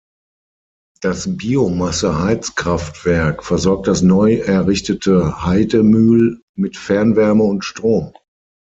[1.01, 8.11] Das Biomasseheizkraftwerk versorgt das neu errichtete Haidemühl mit Fernwärme und Strom.